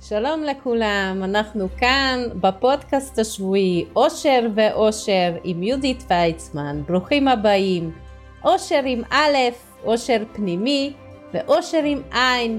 שלום 0.00 0.42
לכולם, 0.42 1.20
אנחנו 1.24 1.68
כאן 1.78 2.18
בפודקאסט 2.40 3.18
השבועי 3.18 3.84
אושר 3.96 4.46
ואושר 4.54 5.36
עם 5.44 5.62
יהודית 5.62 6.04
ויצמן, 6.10 6.82
ברוכים 6.88 7.28
הבאים. 7.28 7.92
אושר 8.44 8.80
עם 8.84 9.02
א', 9.10 9.36
אושר 9.84 10.22
פנימי 10.32 10.92
ואושר 11.34 11.82
עם 11.84 12.02
עין, 12.12 12.58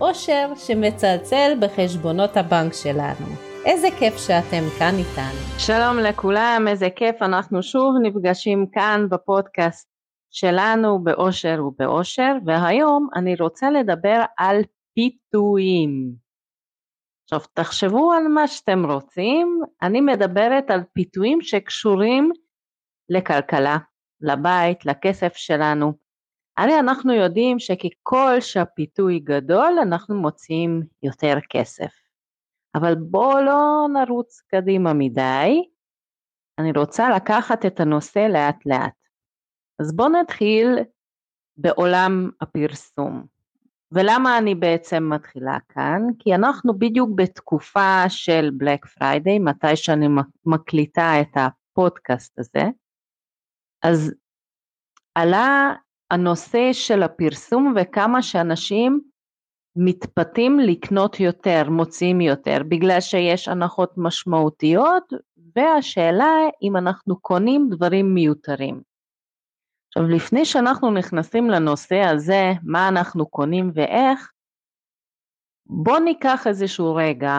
אושר 0.00 0.52
שמצלצל 0.56 1.52
בחשבונות 1.60 2.36
הבנק 2.36 2.72
שלנו. 2.72 3.26
איזה 3.64 3.88
כיף 3.98 4.16
שאתם 4.18 4.62
כאן 4.78 4.94
איתנו. 4.98 5.58
שלום 5.58 5.98
לכולם, 5.98 6.64
איזה 6.68 6.88
כיף, 6.96 7.22
אנחנו 7.22 7.62
שוב 7.62 7.94
נפגשים 8.02 8.66
כאן 8.72 9.06
בפודקאסט 9.10 9.88
שלנו 10.30 11.04
באושר 11.04 11.60
ובאושר, 11.66 12.32
והיום 12.46 13.08
אני 13.16 13.34
רוצה 13.40 13.70
לדבר 13.70 14.22
על 14.38 14.56
פיתויים. 14.94 16.29
עכשיו 17.32 17.48
תחשבו 17.54 18.12
על 18.12 18.28
מה 18.28 18.48
שאתם 18.48 18.90
רוצים, 18.90 19.60
אני 19.82 20.00
מדברת 20.00 20.70
על 20.70 20.80
פיתויים 20.92 21.40
שקשורים 21.40 22.30
לכלכלה, 23.08 23.76
לבית, 24.20 24.86
לכסף 24.86 25.36
שלנו. 25.36 25.92
הרי 26.56 26.78
אנחנו 26.78 27.12
יודעים 27.12 27.58
שככל 27.58 28.40
שהפיתוי 28.40 29.18
גדול 29.18 29.78
אנחנו 29.82 30.14
מוציאים 30.14 30.82
יותר 31.02 31.34
כסף. 31.50 31.92
אבל 32.74 32.94
בואו 32.94 33.40
לא 33.40 33.86
נרוץ 33.92 34.40
קדימה 34.46 34.92
מדי, 34.92 35.64
אני 36.58 36.72
רוצה 36.76 37.10
לקחת 37.16 37.66
את 37.66 37.80
הנושא 37.80 38.18
לאט 38.18 38.66
לאט. 38.66 38.98
אז 39.80 39.96
בואו 39.96 40.08
נתחיל 40.08 40.66
בעולם 41.56 42.30
הפרסום. 42.40 43.39
ולמה 43.92 44.38
אני 44.38 44.54
בעצם 44.54 45.10
מתחילה 45.12 45.58
כאן? 45.68 46.02
כי 46.18 46.34
אנחנו 46.34 46.78
בדיוק 46.78 47.10
בתקופה 47.14 48.08
של 48.08 48.50
Black 48.56 48.86
Friday, 48.86 49.38
מתי 49.38 49.76
שאני 49.76 50.06
מקליטה 50.46 51.20
את 51.20 51.36
הפודקאסט 51.36 52.38
הזה, 52.38 52.64
אז 53.82 54.14
עלה 55.14 55.74
הנושא 56.10 56.72
של 56.72 57.02
הפרסום 57.02 57.74
וכמה 57.76 58.22
שאנשים 58.22 59.00
מתפתים 59.76 60.60
לקנות 60.60 61.20
יותר, 61.20 61.70
מוציאים 61.70 62.20
יותר, 62.20 62.58
בגלל 62.68 63.00
שיש 63.00 63.48
הנחות 63.48 63.92
משמעותיות, 63.96 65.12
והשאלה 65.56 66.30
אם 66.62 66.76
אנחנו 66.76 67.20
קונים 67.20 67.68
דברים 67.70 68.14
מיותרים. 68.14 68.89
עכשיו 69.90 70.08
לפני 70.08 70.44
שאנחנו 70.44 70.90
נכנסים 70.90 71.50
לנושא 71.50 72.00
הזה, 72.14 72.52
מה 72.62 72.88
אנחנו 72.88 73.26
קונים 73.26 73.70
ואיך, 73.74 74.32
בואו 75.66 75.98
ניקח 75.98 76.46
איזשהו 76.46 76.94
רגע, 76.94 77.36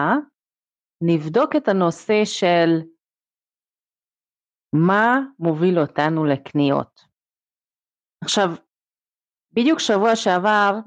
נבדוק 1.00 1.56
את 1.56 1.68
הנושא 1.68 2.24
של 2.24 2.80
מה 4.72 5.20
מוביל 5.38 5.78
אותנו 5.78 6.24
לקניות. 6.24 7.00
עכשיו, 8.24 8.48
בדיוק 9.52 9.78
שבוע 9.78 10.16
שעבר 10.16 10.78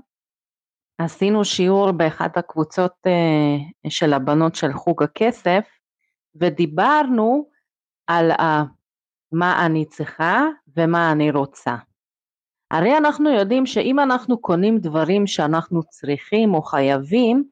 עשינו 0.97 1.45
שיעור 1.45 1.91
באחת 1.91 2.37
הקבוצות 2.37 2.93
uh, 3.07 3.89
של 3.89 4.13
הבנות 4.13 4.55
של 4.55 4.73
חוג 4.73 5.03
הכסף 5.03 5.77
ודיברנו 6.35 7.49
על 8.07 8.31
מה 9.31 9.65
אני 9.65 9.85
צריכה 9.85 10.41
ומה 10.77 11.11
אני 11.11 11.31
רוצה. 11.31 11.75
הרי 12.71 12.97
אנחנו 12.97 13.29
יודעים 13.29 13.65
שאם 13.65 13.99
אנחנו 13.99 14.37
קונים 14.37 14.77
דברים 14.77 15.27
שאנחנו 15.27 15.83
צריכים 15.83 16.53
או 16.53 16.61
חייבים, 16.61 17.43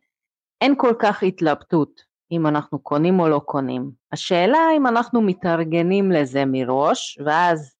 אין 0.62 0.76
כל 0.78 0.94
כך 1.00 1.24
התלבטות 1.24 2.04
אם 2.32 2.48
אנחנו 2.48 2.80
קונים 2.80 3.20
או 3.20 3.30
לא 3.30 3.40
קונים. 3.46 3.92
השאלה 4.12 4.60
אם 4.78 4.88
אנחנו 4.88 5.22
מתארגנים 5.22 6.12
לזה 6.12 6.44
מראש, 6.48 7.20
ואז 7.26 7.76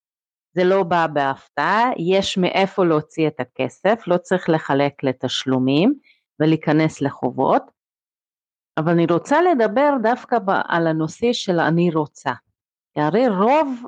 זה 0.56 0.64
לא 0.64 0.84
בא 0.84 1.08
בהפתעה, 1.08 1.92
יש 1.98 2.38
מאיפה 2.38 2.86
להוציא 2.86 3.28
את 3.28 3.40
הכסף, 3.40 4.00
לא 4.08 4.18
צריך 4.18 4.50
לחלק 4.50 5.04
לתשלומים 5.04 5.94
ולהיכנס 6.40 7.02
לחובות, 7.02 7.64
אבל 8.78 8.92
אני 8.92 9.06
רוצה 9.12 9.42
לדבר 9.42 9.94
דווקא 10.04 10.38
על 10.68 10.88
הנושא 10.88 11.34
של 11.34 11.60
אני 11.60 11.92
רוצה. 11.92 12.32
כי 12.94 13.02
הרי 13.02 13.28
רוב 13.28 13.84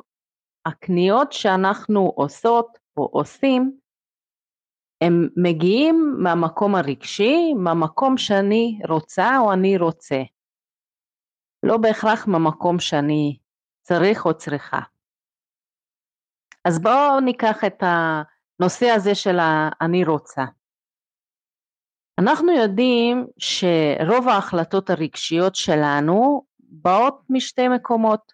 הקניות 0.65 1.31
שאנחנו 1.31 2.13
עושות 2.15 2.77
או 2.97 3.09
עושים, 3.11 3.79
הם 5.01 5.29
מגיעים 5.35 6.15
מהמקום 6.23 6.75
הרגשי, 6.75 7.53
מהמקום 7.53 8.17
שאני 8.17 8.79
רוצה 8.89 9.37
או 9.39 9.53
אני 9.53 9.77
רוצה. 9.77 10.21
לא 11.63 11.77
בהכרח 11.77 12.27
מהמקום 12.27 12.79
שאני 12.79 13.37
צריך 13.81 14.25
או 14.25 14.37
צריכה. 14.37 14.79
אז 16.65 16.81
בואו 16.81 17.19
ניקח 17.19 17.63
את 17.67 17.83
הנושא 17.83 18.85
הזה 18.85 19.15
של 19.15 19.39
ה"אני 19.39 20.05
רוצה". 20.05 20.43
אנחנו 22.19 22.51
יודעים 22.51 23.27
שרוב 23.37 24.27
ההחלטות 24.27 24.89
הרגשיות 24.89 25.55
שלנו 25.55 26.45
באות 26.59 27.21
משתי 27.29 27.67
מקומות. 27.67 28.33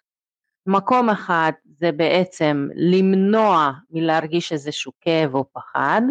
מקום 0.66 1.10
אחד 1.10 1.52
זה 1.82 1.92
בעצם 1.92 2.68
למנוע 2.74 3.72
מלהרגיש 3.90 4.52
איזשהו 4.52 4.92
כאב 5.00 5.34
או 5.34 5.44
פחד, 5.52 6.02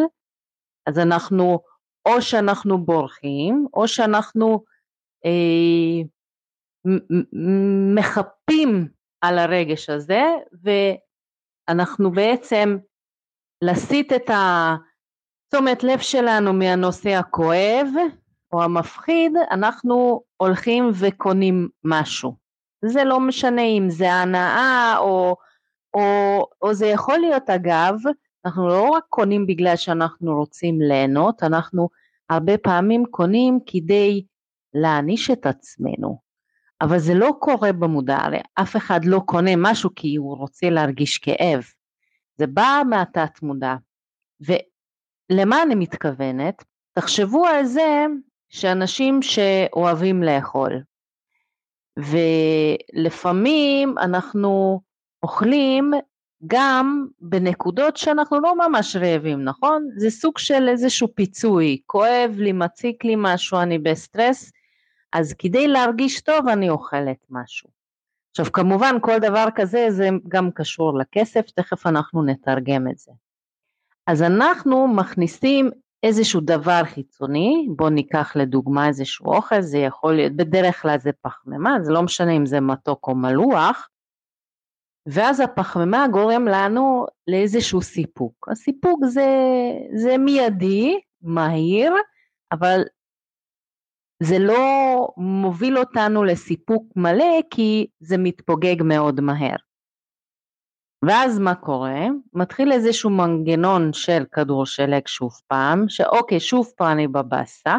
אז 0.85 0.99
אנחנו 0.99 1.59
או 2.05 2.21
שאנחנו 2.21 2.85
בורחים 2.85 3.67
או 3.73 3.87
שאנחנו 3.87 4.63
אה, 5.25 6.01
מחפים 7.95 8.87
על 9.21 9.39
הרגש 9.39 9.89
הזה 9.89 10.21
ואנחנו 10.63 12.11
בעצם 12.11 12.77
להסיט 13.61 14.13
את 14.13 14.29
תשומת 15.49 15.83
לב 15.83 15.99
שלנו 15.99 16.53
מהנושא 16.53 17.09
הכואב 17.09 17.87
או 18.53 18.63
המפחיד, 18.63 19.31
אנחנו 19.51 20.23
הולכים 20.37 20.91
וקונים 20.93 21.69
משהו. 21.83 22.35
זה 22.85 23.03
לא 23.03 23.19
משנה 23.19 23.61
אם 23.61 23.89
זה 23.89 24.13
הנאה 24.13 24.97
או, 24.97 25.35
או, 25.93 26.45
או 26.61 26.73
זה 26.73 26.85
יכול 26.85 27.17
להיות 27.17 27.49
אגב, 27.49 27.95
אנחנו 28.45 28.67
לא 28.67 28.89
רק 28.89 29.03
קונים 29.09 29.47
בגלל 29.47 29.75
שאנחנו 29.75 30.35
רוצים 30.35 30.81
ליהנות, 30.81 31.43
אנחנו 31.43 31.89
הרבה 32.29 32.57
פעמים 32.57 33.05
קונים 33.11 33.59
כדי 33.65 34.23
להעניש 34.73 35.31
את 35.31 35.45
עצמנו, 35.45 36.19
אבל 36.81 36.99
זה 36.99 37.13
לא 37.13 37.31
קורה 37.39 37.71
במודע, 37.71 38.17
הרי 38.17 38.39
אף 38.55 38.75
אחד 38.75 39.05
לא 39.05 39.19
קונה 39.25 39.51
משהו 39.57 39.89
כי 39.95 40.15
הוא 40.15 40.37
רוצה 40.37 40.69
להרגיש 40.69 41.17
כאב, 41.17 41.63
זה 42.37 42.47
בא 42.47 42.81
מהתת 42.89 43.41
מודע, 43.41 43.75
ולמה 44.41 45.63
אני 45.63 45.75
מתכוונת? 45.75 46.63
תחשבו 46.93 47.45
על 47.45 47.65
זה 47.65 48.05
שאנשים 48.49 49.21
שאוהבים 49.21 50.23
לאכול, 50.23 50.81
ולפעמים 52.93 53.97
אנחנו 53.97 54.81
אוכלים 55.23 55.91
גם 56.47 57.07
בנקודות 57.19 57.97
שאנחנו 57.97 58.39
לא 58.39 58.55
ממש 58.67 58.95
רעבים, 58.95 59.43
נכון? 59.43 59.87
זה 59.97 60.09
סוג 60.09 60.37
של 60.37 60.69
איזשהו 60.69 61.07
פיצוי, 61.15 61.81
כואב 61.85 62.35
לי, 62.37 62.51
מציק 62.51 63.03
לי 63.03 63.13
משהו, 63.17 63.59
אני 63.59 63.79
בסטרס, 63.79 64.51
אז 65.13 65.33
כדי 65.37 65.67
להרגיש 65.67 66.21
טוב 66.21 66.47
אני 66.47 66.69
אוכלת 66.69 67.25
משהו. 67.29 67.69
עכשיו 68.31 68.51
כמובן 68.51 68.95
כל 69.01 69.19
דבר 69.19 69.45
כזה 69.55 69.87
זה 69.89 70.09
גם 70.27 70.51
קשור 70.51 70.97
לכסף, 70.97 71.49
תכף 71.55 71.87
אנחנו 71.87 72.23
נתרגם 72.23 72.87
את 72.87 72.97
זה. 72.97 73.11
אז 74.07 74.21
אנחנו 74.21 74.87
מכניסים 74.87 75.69
איזשהו 76.03 76.41
דבר 76.41 76.81
חיצוני, 76.83 77.67
בואו 77.75 77.89
ניקח 77.89 78.35
לדוגמה 78.35 78.87
איזשהו 78.87 79.33
אוכל, 79.33 79.61
זה 79.61 79.77
יכול 79.77 80.13
להיות, 80.13 80.33
בדרך 80.33 80.81
כלל 80.81 80.99
זה 80.99 81.11
פחמימה, 81.21 81.77
זה 81.81 81.91
לא 81.91 82.01
משנה 82.01 82.31
אם 82.31 82.45
זה 82.45 82.59
מתוק 82.59 83.07
או 83.07 83.15
מלוח, 83.15 83.89
ואז 85.05 85.39
הפחמימה 85.39 86.07
גורם 86.11 86.45
לנו 86.45 87.05
לאיזשהו 87.27 87.81
סיפוק. 87.81 88.49
הסיפוק 88.51 89.05
זה, 89.05 89.27
זה 89.93 90.17
מיידי, 90.17 90.99
מהיר, 91.21 91.93
אבל 92.51 92.81
זה 94.23 94.39
לא 94.39 95.07
מוביל 95.17 95.77
אותנו 95.77 96.23
לסיפוק 96.23 96.83
מלא 96.95 97.39
כי 97.49 97.87
זה 97.99 98.17
מתפוגג 98.17 98.75
מאוד 98.83 99.21
מהר. 99.21 99.55
ואז 101.05 101.39
מה 101.39 101.55
קורה? 101.55 102.05
מתחיל 102.33 102.71
איזשהו 102.71 103.09
מנגנון 103.09 103.93
של 103.93 104.23
כדור 104.31 104.65
שלג 104.65 105.07
שוב 105.07 105.31
פעם, 105.47 105.89
שאוקיי 105.89 106.39
שוב 106.39 106.71
פעם 106.77 106.91
אני 106.91 107.07
בבאסה, 107.07 107.77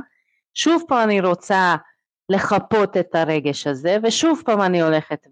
שוב 0.55 0.83
פעם 0.89 1.09
אני 1.09 1.21
רוצה 1.21 1.77
לחפות 2.29 2.97
את 2.97 3.15
הרגש 3.15 3.67
הזה 3.67 3.97
ושוב 4.03 4.43
פעם 4.47 4.61
אני 4.61 4.83
הולכת 4.83 5.27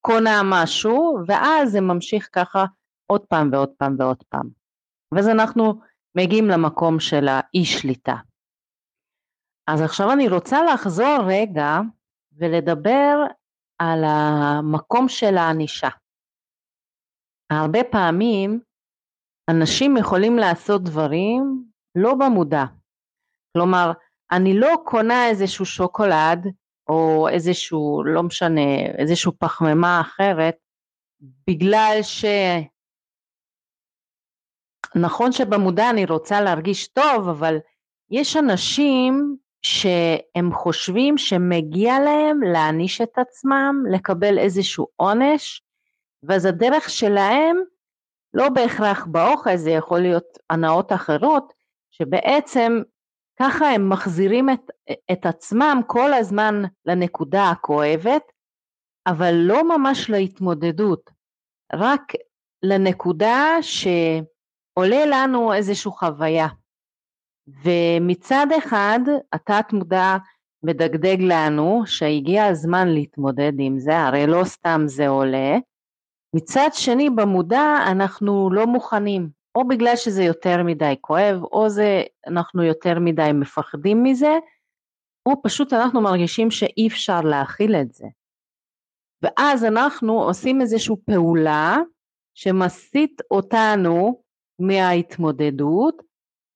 וקונה 0.00 0.40
משהו 0.44 1.18
ואז 1.26 1.72
זה 1.72 1.80
ממשיך 1.80 2.28
ככה 2.32 2.64
עוד 3.06 3.26
פעם 3.26 3.50
ועוד 3.52 3.68
פעם 3.78 3.96
ועוד 3.98 4.22
פעם. 4.28 4.48
ואז 5.14 5.28
אנחנו 5.28 5.80
מגיעים 6.14 6.46
למקום 6.46 7.00
של 7.00 7.28
האי 7.28 7.64
שליטה. 7.64 8.14
אז 9.66 9.80
עכשיו 9.80 10.12
אני 10.12 10.28
רוצה 10.28 10.58
לחזור 10.74 11.18
רגע 11.28 11.80
ולדבר 12.32 13.24
על 13.78 14.04
המקום 14.04 15.08
של 15.08 15.36
הענישה. 15.36 15.88
הרבה 17.52 17.78
פעמים 17.90 18.60
אנשים 19.50 19.96
יכולים 19.96 20.36
לעשות 20.36 20.82
דברים 20.82 21.64
לא 21.94 22.14
במודע. 22.14 22.64
כלומר, 23.52 23.92
אני 24.32 24.60
לא 24.60 24.76
קונה 24.84 25.28
איזשהו 25.28 25.64
שוקולד 25.64 26.46
או 26.90 27.28
איזשהו, 27.28 28.04
לא 28.04 28.22
משנה, 28.22 28.76
איזשהו 28.98 29.32
פחמימה 29.38 30.00
אחרת, 30.00 30.56
בגלל 31.46 31.98
ש... 32.02 32.24
נכון 34.94 35.32
שבמודע 35.32 35.90
אני 35.90 36.04
רוצה 36.04 36.40
להרגיש 36.40 36.88
טוב, 36.88 37.28
אבל 37.28 37.58
יש 38.10 38.36
אנשים 38.36 39.36
שהם 39.62 40.52
חושבים 40.52 41.18
שמגיע 41.18 42.00
להם 42.00 42.42
להעניש 42.42 43.00
את 43.00 43.18
עצמם, 43.18 43.84
לקבל 43.92 44.38
איזשהו 44.38 44.86
עונש, 44.96 45.62
ואז 46.22 46.46
הדרך 46.46 46.90
שלהם, 46.90 47.56
לא 48.34 48.48
בהכרח 48.48 49.06
באוכל, 49.06 49.56
זה 49.56 49.70
יכול 49.70 50.00
להיות 50.00 50.38
הנאות 50.50 50.92
אחרות, 50.92 51.52
שבעצם 51.90 52.82
ככה 53.40 53.66
הם 53.70 53.88
מחזירים 53.88 54.50
את, 54.50 54.70
את 55.12 55.26
עצמם 55.26 55.80
כל 55.86 56.12
הזמן 56.12 56.62
לנקודה 56.86 57.50
הכואבת, 57.50 58.22
אבל 59.06 59.34
לא 59.34 59.78
ממש 59.78 60.10
להתמודדות, 60.10 61.10
רק 61.72 62.12
לנקודה 62.62 63.56
שעולה 63.60 65.06
לנו 65.06 65.54
איזושהי 65.54 65.90
חוויה. 65.90 66.46
ומצד 67.64 68.46
אחד 68.58 69.00
התת 69.32 69.72
מודע 69.72 70.16
מדגדג 70.62 71.16
לנו 71.20 71.82
שהגיע 71.86 72.46
הזמן 72.46 72.88
להתמודד 72.88 73.52
עם 73.58 73.78
זה, 73.78 73.98
הרי 73.98 74.26
לא 74.26 74.44
סתם 74.44 74.80
זה 74.86 75.08
עולה. 75.08 75.58
מצד 76.36 76.68
שני 76.72 77.10
במודע 77.10 77.76
אנחנו 77.90 78.50
לא 78.52 78.66
מוכנים, 78.66 79.39
או 79.54 79.68
בגלל 79.68 79.96
שזה 79.96 80.22
יותר 80.22 80.62
מדי 80.62 80.94
כואב, 81.00 81.42
או 81.52 81.68
זה 81.68 82.02
אנחנו 82.26 82.62
יותר 82.62 82.98
מדי 82.98 83.30
מפחדים 83.34 84.02
מזה, 84.02 84.38
או 85.26 85.42
פשוט 85.42 85.72
אנחנו 85.72 86.00
מרגישים 86.00 86.50
שאי 86.50 86.88
אפשר 86.88 87.20
להכיל 87.20 87.74
את 87.74 87.92
זה. 87.92 88.06
ואז 89.22 89.64
אנחנו 89.64 90.22
עושים 90.22 90.60
איזושהי 90.60 90.94
פעולה 91.06 91.76
שמסיט 92.34 93.20
אותנו 93.30 94.22
מההתמודדות, 94.58 96.02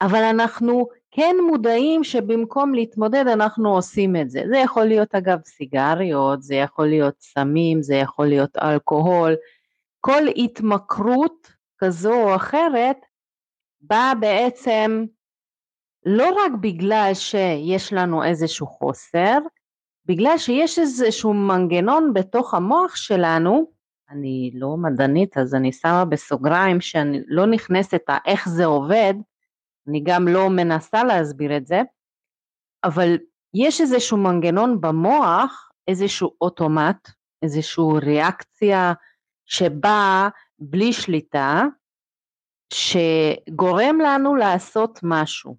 אבל 0.01 0.23
אנחנו 0.23 0.89
כן 1.11 1.37
מודעים 1.51 2.05
שבמקום 2.05 2.75
להתמודד 2.75 3.25
אנחנו 3.27 3.75
עושים 3.75 4.17
את 4.17 4.31
זה. 4.31 4.43
זה 4.49 4.57
יכול 4.57 4.85
להיות 4.85 5.15
אגב 5.15 5.39
סיגריות, 5.45 6.43
זה 6.43 6.55
יכול 6.55 6.87
להיות 6.87 7.15
סמים, 7.21 7.83
זה 7.83 7.95
יכול 7.95 8.27
להיות 8.27 8.57
אלכוהול, 8.57 9.35
כל 10.01 10.23
התמכרות 10.37 11.54
כזו 11.79 12.13
או 12.13 12.37
אחרת 12.37 12.97
באה 13.81 14.15
בעצם 14.15 15.05
לא 16.07 16.31
רק 16.31 16.53
בגלל 16.61 17.11
שיש 17.15 17.93
לנו 17.93 18.25
איזשהו 18.25 18.67
חוסר, 18.67 19.39
בגלל 20.07 20.39
שיש 20.39 20.79
איזשהו 20.79 21.35
מנגנון 21.35 22.13
בתוך 22.15 22.55
המוח 22.55 22.97
שלנו, 22.97 23.73
אני 24.11 24.51
לא 24.55 24.77
מדענית 24.77 25.39
אז 25.39 25.55
אני 25.55 25.73
שמה 25.73 26.05
בסוגריים 26.05 26.81
שאני 26.81 27.21
לא 27.27 27.47
נכנסת 27.47 28.03
איך 28.27 28.49
זה 28.49 28.65
עובד, 28.65 29.15
אני 29.89 30.03
גם 30.05 30.29
לא 30.29 30.51
מנסה 30.51 31.05
להסביר 31.05 31.57
את 31.57 31.67
זה, 31.67 31.83
אבל 32.85 33.19
יש 33.55 33.81
איזשהו 33.81 34.17
מנגנון 34.17 34.81
במוח, 34.81 35.71
איזשהו 35.89 36.31
אוטומט, 36.41 37.09
איזושהי 37.43 37.85
ריאקציה 38.03 38.93
שבאה 39.47 40.29
בלי 40.59 40.93
שליטה, 40.93 41.65
שגורם 42.73 43.99
לנו 44.01 44.35
לעשות 44.35 45.01
משהו, 45.03 45.57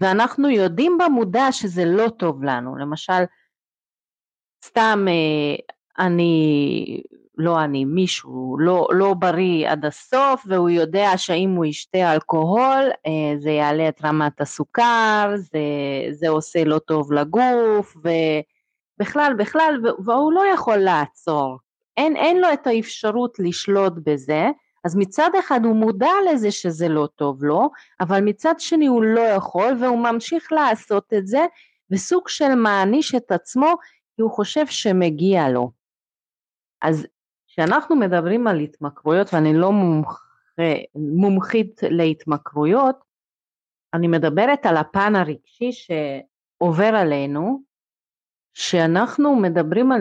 ואנחנו 0.00 0.48
יודעים 0.48 0.98
במודע 0.98 1.52
שזה 1.52 1.84
לא 1.84 2.08
טוב 2.08 2.44
לנו, 2.44 2.76
למשל, 2.76 3.22
סתם 4.64 5.04
אה, 5.08 5.56
אני 6.06 7.02
לא 7.38 7.64
אני, 7.64 7.84
מישהו 7.84 8.56
לא, 8.58 8.88
לא 8.92 9.14
בריא 9.14 9.68
עד 9.70 9.84
הסוף 9.84 10.44
והוא 10.46 10.70
יודע 10.70 11.10
שאם 11.16 11.50
הוא 11.56 11.64
ישתה 11.64 12.12
אלכוהול 12.12 12.90
אה, 13.06 13.36
זה 13.38 13.50
יעלה 13.50 13.88
את 13.88 14.04
רמת 14.04 14.40
הסוכר, 14.40 15.30
זה, 15.36 15.58
זה 16.10 16.28
עושה 16.28 16.64
לא 16.64 16.78
טוב 16.78 17.12
לגוף 17.12 17.96
ובכלל 17.96 19.34
בכלל 19.38 19.80
והוא 20.04 20.32
לא 20.32 20.42
יכול 20.54 20.76
לעצור, 20.76 21.58
אין, 21.98 22.16
אין 22.16 22.40
לו 22.40 22.52
את 22.52 22.66
האפשרות 22.66 23.38
לשלוט 23.38 23.92
בזה 24.04 24.46
אז 24.84 24.96
מצד 24.96 25.30
אחד 25.38 25.60
הוא 25.64 25.76
מודע 25.76 26.12
לזה 26.32 26.50
שזה 26.50 26.88
לא 26.88 27.08
טוב 27.16 27.44
לו 27.44 27.70
אבל 28.00 28.20
מצד 28.20 28.54
שני 28.58 28.86
הוא 28.86 29.02
לא 29.02 29.20
יכול 29.20 29.72
והוא 29.80 29.98
ממשיך 29.98 30.52
לעשות 30.52 31.12
את 31.14 31.26
זה 31.26 31.46
וסוג 31.90 32.28
של 32.28 32.54
מעניש 32.54 33.14
את 33.14 33.32
עצמו 33.32 33.74
כי 34.16 34.22
הוא 34.22 34.30
חושב 34.30 34.66
שמגיע 34.66 35.48
לו. 35.48 35.70
אז 36.82 37.06
כשאנחנו 37.46 37.96
מדברים 37.96 38.46
על 38.46 38.60
התמכרויות, 38.60 39.34
ואני 39.34 39.54
לא 39.54 39.72
מומח, 39.72 40.28
מומחית 40.94 41.80
להתמכרויות, 41.90 42.96
אני 43.94 44.08
מדברת 44.08 44.66
על 44.66 44.76
הפן 44.76 45.16
הרגשי 45.16 45.70
שעובר 45.72 46.94
עלינו, 46.94 47.62
כשאנחנו 48.54 49.36
מדברים 49.36 49.92
על 49.92 50.00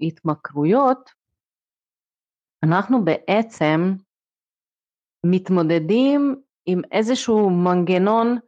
התמכרויות, 0.00 1.10
אנחנו 2.64 3.04
בעצם 3.04 3.94
מתמודדים 5.26 6.36
עם 6.66 6.80
איזשהו 6.92 7.50
מנגנון 7.50 8.38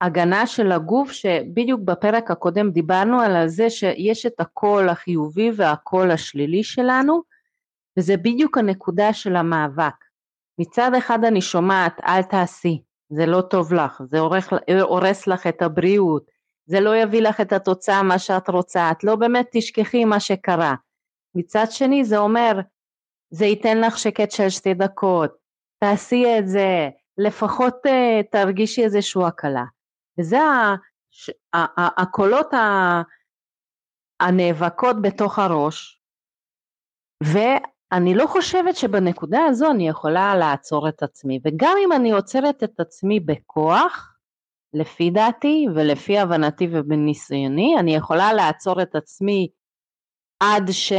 הגנה 0.00 0.46
של 0.46 0.72
הגוף 0.72 1.12
שבדיוק 1.12 1.80
בפרק 1.84 2.30
הקודם 2.30 2.70
דיברנו 2.70 3.20
על 3.20 3.48
זה 3.48 3.70
שיש 3.70 4.26
את 4.26 4.40
הקול 4.40 4.88
החיובי 4.88 5.50
והקול 5.56 6.10
השלילי 6.10 6.62
שלנו 6.62 7.22
וזה 7.98 8.16
בדיוק 8.16 8.58
הנקודה 8.58 9.12
של 9.12 9.36
המאבק. 9.36 10.04
מצד 10.60 10.90
אחד 10.98 11.24
אני 11.24 11.40
שומעת 11.40 12.00
אל 12.04 12.22
תעשי, 12.22 12.82
זה 13.08 13.26
לא 13.26 13.40
טוב 13.40 13.74
לך, 13.74 14.02
זה 14.10 14.18
הורס 14.82 15.26
לך 15.26 15.46
את 15.46 15.62
הבריאות, 15.62 16.30
זה 16.66 16.80
לא 16.80 16.96
יביא 16.96 17.22
לך 17.22 17.40
את 17.40 17.52
התוצאה 17.52 18.02
מה 18.02 18.18
שאת 18.18 18.48
רוצה, 18.48 18.90
את 18.90 19.04
לא 19.04 19.16
באמת 19.16 19.46
תשכחי 19.52 20.04
מה 20.04 20.20
שקרה. 20.20 20.74
מצד 21.34 21.66
שני 21.70 22.04
זה 22.04 22.18
אומר, 22.18 22.60
זה 23.30 23.46
ייתן 23.46 23.80
לך 23.80 23.98
שקט 23.98 24.30
של 24.30 24.48
שתי 24.48 24.74
דקות, 24.74 25.30
תעשי 25.78 26.24
את 26.38 26.48
זה, 26.48 26.88
לפחות 27.18 27.74
uh, 27.86 28.26
תרגישי 28.30 28.84
איזושהי 28.84 29.24
הקלה. 29.24 29.64
וזה 30.18 30.38
הקולות 31.96 32.46
הנאבקות 34.20 35.02
בתוך 35.02 35.38
הראש, 35.38 36.02
אני 37.92 38.14
לא 38.14 38.26
חושבת 38.26 38.76
שבנקודה 38.76 39.44
הזו 39.44 39.70
אני 39.70 39.88
יכולה 39.88 40.36
לעצור 40.36 40.88
את 40.88 41.02
עצמי, 41.02 41.40
וגם 41.44 41.76
אם 41.84 41.92
אני 41.92 42.10
עוצרת 42.10 42.64
את 42.64 42.80
עצמי 42.80 43.20
בכוח, 43.20 44.14
לפי 44.74 45.10
דעתי 45.10 45.66
ולפי 45.74 46.18
הבנתי 46.18 46.68
ובניסיוני, 46.72 47.76
אני 47.78 47.94
יכולה 47.94 48.32
לעצור 48.32 48.82
את 48.82 48.94
עצמי 48.94 49.48
עד 50.40 50.70
ש... 50.70 50.92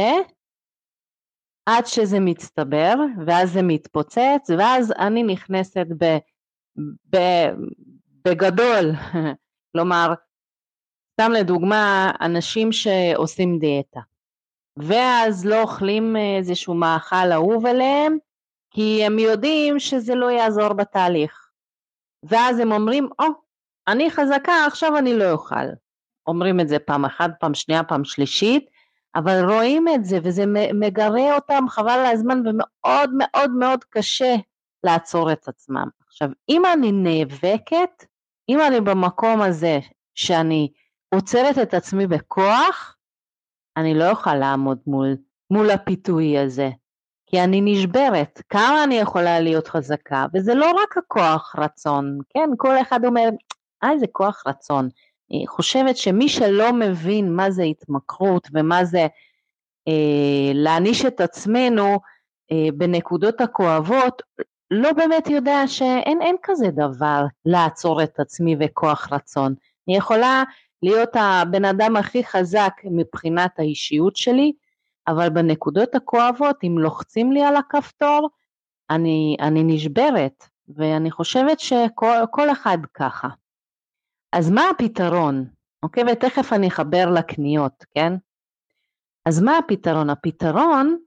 עד 1.70 1.86
שזה 1.86 2.20
מצטבר, 2.20 2.94
ואז 3.26 3.52
זה 3.52 3.62
מתפוצץ, 3.62 4.50
ואז 4.58 4.92
אני 4.98 5.22
נכנסת 5.22 5.86
ב... 5.98 6.04
ב... 7.14 7.16
בגדול, 8.24 8.92
כלומר, 9.72 10.14
סתם 11.12 11.32
לדוגמה, 11.32 12.10
אנשים 12.20 12.72
שעושים 12.72 13.58
דיאטה. 13.58 14.00
ואז 14.76 15.46
לא 15.46 15.62
אוכלים 15.62 16.16
איזשהו 16.16 16.74
מאכל 16.74 17.32
אהוב 17.32 17.66
עליהם, 17.66 18.18
כי 18.70 19.04
הם 19.04 19.18
יודעים 19.18 19.78
שזה 19.78 20.14
לא 20.14 20.30
יעזור 20.30 20.72
בתהליך. 20.72 21.50
ואז 22.22 22.58
הם 22.58 22.72
אומרים, 22.72 23.08
או, 23.18 23.24
oh, 23.24 23.30
אני 23.88 24.10
חזקה, 24.10 24.52
עכשיו 24.66 24.98
אני 24.98 25.18
לא 25.18 25.30
אוכל. 25.30 25.66
אומרים 26.26 26.60
את 26.60 26.68
זה 26.68 26.78
פעם 26.78 27.04
אחת, 27.04 27.30
פעם 27.40 27.54
שנייה, 27.54 27.84
פעם 27.84 28.04
שלישית, 28.04 28.70
אבל 29.14 29.52
רואים 29.52 29.88
את 29.88 30.04
זה 30.04 30.18
וזה 30.22 30.44
מגרה 30.74 31.34
אותם 31.34 31.64
חבל 31.68 31.90
על 31.90 32.06
הזמן 32.06 32.38
ומאוד 32.46 33.10
מאוד 33.18 33.50
מאוד 33.50 33.84
קשה 33.84 34.36
לעצור 34.84 35.32
את 35.32 35.48
עצמם. 35.48 35.88
עכשיו, 36.06 36.28
אם 36.48 36.62
אני 36.72 36.92
נאבקת, 36.92 38.04
אם 38.48 38.60
אני 38.60 38.80
במקום 38.80 39.42
הזה 39.42 39.78
שאני 40.14 40.68
עוצרת 41.14 41.58
את 41.58 41.74
עצמי 41.74 42.06
בכוח, 42.06 42.96
אני 43.76 43.94
לא 43.94 44.10
אוכל 44.10 44.34
לעמוד 44.34 44.78
מול, 44.86 45.16
מול 45.50 45.70
הפיתוי 45.70 46.38
הזה, 46.38 46.70
כי 47.26 47.40
אני 47.44 47.60
נשברת, 47.60 48.42
כמה 48.48 48.84
אני 48.84 48.94
יכולה 48.94 49.40
להיות 49.40 49.68
חזקה, 49.68 50.26
וזה 50.34 50.54
לא 50.54 50.70
רק 50.82 50.96
הכוח 50.98 51.54
רצון, 51.58 52.18
כן, 52.30 52.50
כל 52.56 52.80
אחד 52.80 53.04
אומר, 53.04 53.28
אה 53.84 53.98
זה 53.98 54.06
כוח 54.12 54.42
רצון, 54.46 54.88
חושבת 55.46 55.96
שמי 55.96 56.28
שלא 56.28 56.72
מבין 56.72 57.32
מה 57.32 57.50
זה 57.50 57.62
התמכרות 57.62 58.48
ומה 58.52 58.84
זה 58.84 59.06
אה, 59.88 60.52
להעניש 60.54 61.04
את 61.04 61.20
עצמנו 61.20 62.00
אה, 62.52 62.68
בנקודות 62.74 63.40
הכואבות, 63.40 64.22
לא 64.70 64.92
באמת 64.92 65.26
יודע 65.26 65.66
שאין 65.66 66.36
כזה 66.42 66.66
דבר 66.70 67.24
לעצור 67.44 68.02
את 68.02 68.20
עצמי 68.20 68.56
וכוח 68.60 69.08
רצון. 69.12 69.54
אני 69.88 69.96
יכולה 69.96 70.42
להיות 70.82 71.10
הבן 71.14 71.64
אדם 71.64 71.96
הכי 71.96 72.24
חזק 72.24 72.72
מבחינת 72.84 73.58
האישיות 73.58 74.16
שלי, 74.16 74.52
אבל 75.08 75.28
בנקודות 75.28 75.94
הכואבות, 75.94 76.56
אם 76.62 76.78
לוחצים 76.78 77.32
לי 77.32 77.42
על 77.42 77.56
הכפתור, 77.56 78.28
אני, 78.90 79.36
אני 79.40 79.62
נשברת, 79.64 80.44
ואני 80.68 81.10
חושבת 81.10 81.60
שכל 81.60 82.50
אחד 82.52 82.78
ככה. 82.94 83.28
אז 84.32 84.50
מה 84.50 84.70
הפתרון? 84.70 85.46
אוקיי, 85.82 86.04
ותכף 86.12 86.52
אני 86.52 86.68
אחבר 86.68 87.10
לקניות, 87.14 87.84
כן? 87.94 88.12
אז 89.26 89.42
מה 89.42 89.58
הפתרון? 89.58 90.10
הפתרון 90.10 90.98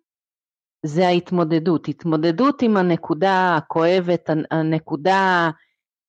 זה 0.85 1.07
ההתמודדות, 1.07 1.87
התמודדות 1.87 2.61
עם 2.61 2.77
הנקודה 2.77 3.55
הכואבת, 3.57 4.29
הנקודה 4.51 5.49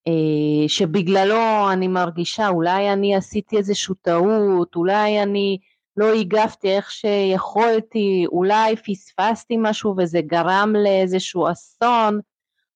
אה, 0.08 0.68
שבגללו 0.68 1.72
אני 1.72 1.88
מרגישה 1.88 2.48
אולי 2.48 2.92
אני 2.92 3.16
עשיתי 3.16 3.56
איזושהי 3.56 3.94
טעות, 4.02 4.76
אולי 4.76 5.22
אני 5.22 5.58
לא 5.96 6.14
הגבתי 6.14 6.76
איך 6.76 6.90
שיכולתי, 6.90 8.24
אולי 8.28 8.76
פספסתי 8.76 9.56
משהו 9.58 9.94
וזה 9.98 10.20
גרם 10.20 10.72
לאיזשהו 10.84 11.50
אסון, 11.50 12.20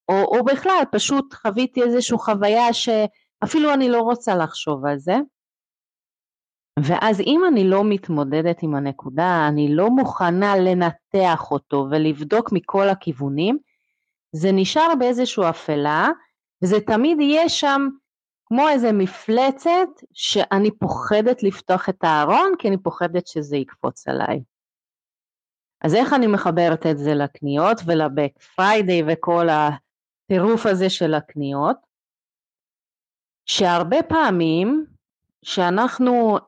או, 0.08 0.38
או 0.38 0.44
בכלל 0.44 0.82
פשוט 0.92 1.34
חוויתי 1.34 1.82
איזושהי 1.82 2.18
חוויה 2.18 2.72
שאפילו 3.40 3.74
אני 3.74 3.88
לא 3.88 4.00
רוצה 4.00 4.36
לחשוב 4.36 4.86
על 4.86 4.98
זה. 4.98 5.16
ואז 6.84 7.20
אם 7.20 7.42
אני 7.48 7.68
לא 7.68 7.84
מתמודדת 7.84 8.62
עם 8.62 8.74
הנקודה, 8.74 9.48
אני 9.48 9.74
לא 9.74 9.90
מוכנה 9.90 10.56
לנתח 10.56 11.50
אותו 11.50 11.86
ולבדוק 11.90 12.52
מכל 12.52 12.88
הכיוונים, 12.88 13.58
זה 14.32 14.48
נשאר 14.52 14.92
באיזושהי 14.98 15.50
אפלה, 15.50 16.08
וזה 16.62 16.80
תמיד 16.80 17.20
יהיה 17.20 17.48
שם 17.48 17.88
כמו 18.46 18.68
איזה 18.68 18.92
מפלצת 18.92 19.88
שאני 20.12 20.70
פוחדת 20.70 21.42
לפתוח 21.42 21.88
את 21.88 22.04
הארון, 22.04 22.52
כי 22.58 22.68
אני 22.68 22.76
פוחדת 22.78 23.26
שזה 23.26 23.56
יקפוץ 23.56 24.08
עליי. 24.08 24.42
אז 25.84 25.94
איך 25.94 26.12
אני 26.12 26.26
מחברת 26.26 26.86
את 26.86 26.98
זה 26.98 27.14
לקניות 27.14 27.80
ול 27.86 28.02
Black 28.02 28.42
Friday 28.56 29.02
וכל 29.06 29.46
הטירוף 29.48 30.66
הזה 30.66 30.90
של 30.90 31.14
הקניות? 31.14 31.87
שהרבה 33.50 34.02
פעמים 34.02 34.86
שאנחנו 35.44 36.38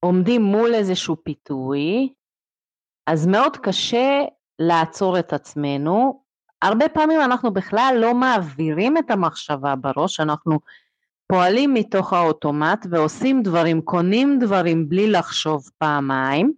עומדים 0.00 0.42
מול 0.42 0.74
איזשהו 0.74 1.16
פיתוי, 1.24 2.12
אז 3.06 3.26
מאוד 3.26 3.56
קשה 3.56 4.24
לעצור 4.58 5.18
את 5.18 5.32
עצמנו. 5.32 6.22
הרבה 6.62 6.88
פעמים 6.88 7.20
אנחנו 7.20 7.52
בכלל 7.52 7.96
לא 8.00 8.14
מעבירים 8.14 8.98
את 8.98 9.10
המחשבה 9.10 9.76
בראש, 9.76 10.20
אנחנו 10.20 10.58
פועלים 11.26 11.74
מתוך 11.74 12.12
האוטומט 12.12 12.86
ועושים 12.90 13.42
דברים, 13.42 13.80
קונים 13.82 14.38
דברים 14.38 14.88
בלי 14.88 15.10
לחשוב 15.10 15.70
פעמיים, 15.78 16.52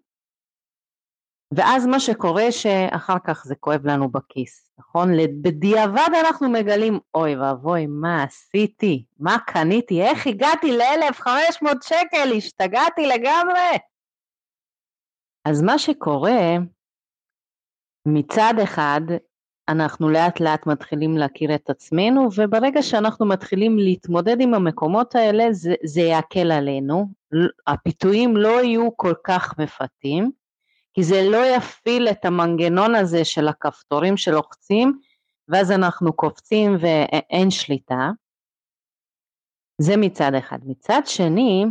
ואז 1.54 1.87
מה 1.87 2.00
שקורה 2.00 2.52
שאחר 2.52 3.16
כך 3.25 3.45
זה 3.45 3.54
כואב 3.54 3.87
לנו 3.87 4.09
בכיס, 4.09 4.71
נכון? 4.78 5.09
בדיעבד 5.42 6.09
אנחנו 6.21 6.50
מגלים, 6.50 6.99
אוי 7.14 7.37
ואבוי, 7.37 7.87
מה 7.87 8.23
עשיתי? 8.23 9.04
מה 9.19 9.37
קניתי? 9.47 10.02
איך 10.02 10.26
הגעתי 10.26 10.73
ל-1500 10.73 11.69
שקל? 11.83 12.33
השתגעתי 12.37 13.07
לגמרי. 13.07 13.78
אז 15.45 15.62
מה 15.62 15.78
שקורה, 15.78 16.57
מצד 18.07 18.54
אחד, 18.62 19.00
אנחנו 19.69 20.09
לאט 20.09 20.40
לאט 20.40 20.66
מתחילים 20.66 21.16
להכיר 21.16 21.54
את 21.54 21.71
עצמנו, 21.71 22.28
וברגע 22.37 22.83
שאנחנו 22.83 23.26
מתחילים 23.26 23.78
להתמודד 23.78 24.40
עם 24.40 24.54
המקומות 24.54 25.14
האלה, 25.14 25.52
זה, 25.52 25.75
זה 25.85 26.00
יקל 26.00 26.52
עלינו, 26.52 27.07
הפיתויים 27.66 28.37
לא 28.37 28.62
יהיו 28.62 28.97
כל 28.97 29.14
כך 29.25 29.59
מפתים, 29.59 30.39
כי 30.94 31.04
זה 31.04 31.23
לא 31.30 31.56
יפעיל 31.56 32.09
את 32.09 32.25
המנגנון 32.25 32.94
הזה 32.94 33.25
של 33.25 33.49
הכפתורים 33.49 34.16
שלוחצים 34.16 34.99
ואז 35.49 35.73
אנחנו 35.73 36.12
קופצים 36.12 36.76
ואין 36.80 37.50
שליטה. 37.50 38.11
זה 39.78 39.97
מצד 39.97 40.35
אחד. 40.35 40.59
מצד 40.64 41.00
שני, 41.04 41.64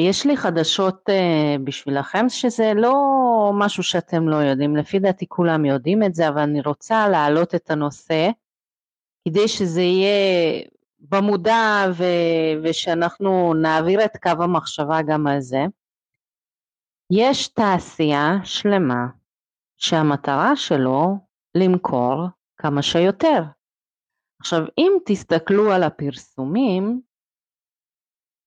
יש 0.00 0.26
לי 0.26 0.36
חדשות 0.36 1.08
uh, 1.08 1.58
בשבילכם 1.64 2.28
שזה 2.28 2.72
לא 2.74 2.94
משהו 3.54 3.82
שאתם 3.82 4.28
לא 4.28 4.36
יודעים, 4.36 4.76
לפי 4.76 4.98
דעתי 4.98 5.26
כולם 5.28 5.64
יודעים 5.64 6.02
את 6.02 6.14
זה, 6.14 6.28
אבל 6.28 6.40
אני 6.40 6.60
רוצה 6.60 7.08
להעלות 7.08 7.54
את 7.54 7.70
הנושא 7.70 8.28
כדי 9.28 9.48
שזה 9.48 9.82
יהיה 9.82 10.62
במודע 11.00 11.86
ו- 11.94 12.62
ושאנחנו 12.62 13.54
נעביר 13.54 14.04
את 14.04 14.16
קו 14.16 14.42
המחשבה 14.42 15.02
גם 15.02 15.26
על 15.26 15.40
זה. 15.40 15.64
יש 17.10 17.48
תעשייה 17.48 18.44
שלמה 18.44 19.06
שהמטרה 19.76 20.56
שלו 20.56 21.18
למכור 21.54 22.26
כמה 22.56 22.82
שיותר. 22.82 23.42
עכשיו 24.40 24.60
אם 24.78 24.92
תסתכלו 25.06 25.72
על 25.72 25.82
הפרסומים, 25.82 27.00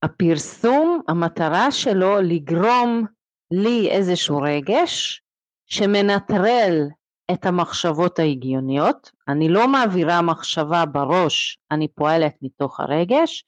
הפרסום 0.04 1.02
המטרה 1.08 1.72
שלו 1.72 2.22
לגרום 2.22 3.06
לי 3.52 3.90
איזשהו 3.90 4.38
רגש 4.42 5.24
שמנטרל 5.66 6.88
את 7.32 7.46
המחשבות 7.46 8.20
ההגיוניות, 8.20 9.12
אני 9.28 9.50
לא 9.50 9.68
מעבירה 9.68 10.22
מחשבה 10.22 10.86
בראש, 10.86 11.60
אני 11.72 11.88
פועלת 11.88 12.36
מתוך 12.42 12.80
הרגש, 12.80 13.46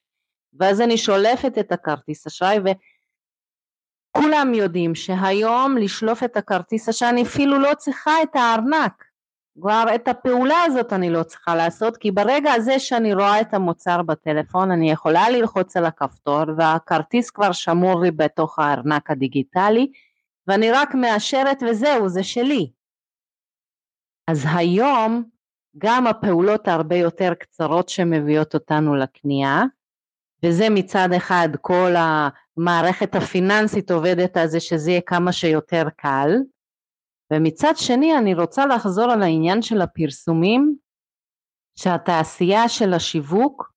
ואז 0.60 0.82
אני 0.82 0.98
שולפת 0.98 1.58
את 1.60 1.72
הכרטיס 1.72 2.28
אשראי 2.28 2.60
כולם 4.12 4.54
יודעים 4.54 4.96
שהיום 4.96 5.78
לשלוף 5.78 6.24
את 6.24 6.38
הכרטיס 6.38 6.90
שאני 6.92 7.24
אפילו 7.24 7.60
לא 7.60 7.72
צריכה 7.78 8.12
את 8.24 8.36
הארנק, 8.36 9.04
כבר 9.62 9.86
את 9.96 10.08
הפעולה 10.08 10.64
הזאת 10.66 10.94
אני 10.94 11.10
לא 11.10 11.24
צריכה 11.24 11.56
לעשות 11.56 11.98
כי 11.98 12.12
ברגע 12.12 12.52
הזה 12.54 12.80
שאני 12.80 13.14
רואה 13.14 13.42
את 13.42 13.54
המוצר 13.54 14.02
בטלפון 14.02 14.72
אני 14.72 14.92
יכולה 14.92 15.30
ללחוץ 15.30 15.78
על 15.78 15.86
הכפתור 15.86 16.44
והכרטיס 16.58 17.30
כבר 17.30 17.52
שמור 17.52 18.02
לי 18.02 18.12
בתוך 18.12 18.60
הארנק 18.60 19.12
הדיגיטלי 19.12 19.92
ואני 20.48 20.72
רק 20.72 20.96
מאשרת 20.96 21.64
וזהו 21.70 22.10
זה 22.10 22.24
שלי. 22.24 22.72
אז 24.28 24.46
היום 24.56 25.24
גם 25.78 26.08
הפעולות 26.08 26.68
הרבה 26.68 26.96
יותר 26.96 27.34
קצרות 27.34 27.90
שמביאות 27.90 28.54
אותנו 28.54 28.96
לקנייה 28.96 29.64
וזה 30.46 30.70
מצד 30.70 31.10
אחד 31.18 31.50
כל 31.62 31.94
המערכת 32.58 33.16
הפיננסית 33.16 33.92
עובדת 33.92 34.38
על 34.38 34.48
זה 34.48 34.60
שזה 34.60 34.92
יהיה 34.92 35.02
כמה 35.02 35.32
שיותר 35.32 35.84
קל, 35.98 36.30
ומצד 37.34 37.74
שני 37.76 38.18
אני 38.18 38.34
רוצה 38.34 38.66
לחזור 38.66 39.12
על 39.12 39.22
העניין 39.22 39.62
של 39.62 39.82
הפרסומים, 39.82 40.76
שהתעשייה 41.76 42.70
של 42.70 42.94
השיווק 42.94 43.74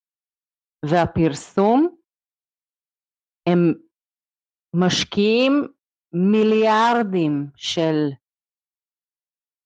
והפרסום 0.84 1.96
הם 3.48 3.74
משקיעים 4.74 5.68
מיליארדים 6.12 7.46
של 7.56 8.08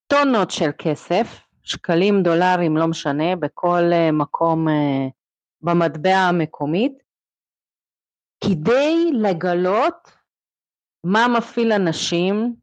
טונות 0.07 0.51
של 0.51 0.71
כסף, 0.79 1.27
שקלים, 1.63 2.23
דולרים, 2.23 2.77
לא 2.77 2.87
משנה, 2.87 3.37
בכל 3.37 3.83
אה, 3.93 4.13
מקום 4.13 4.69
אה, 4.69 5.09
במטבע 5.61 6.17
המקומית, 6.17 6.93
כדי 8.45 9.11
לגלות 9.13 10.13
מה 11.05 11.27
מפעיל 11.39 11.73
אנשים, 11.73 12.55